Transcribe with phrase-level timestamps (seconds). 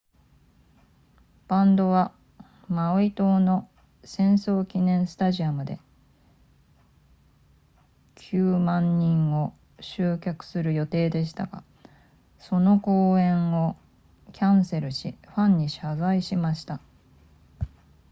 [1.47, 2.11] バンドは
[2.67, 3.69] マウイ島の
[4.03, 5.77] 戦争記念スタジアムで
[8.15, 11.63] 90,000 人を集客する予定でしたが
[12.39, 13.75] その公演を
[14.33, 16.79] キャンセルしファンに謝罪しました